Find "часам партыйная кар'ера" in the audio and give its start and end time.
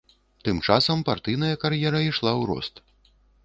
0.67-2.03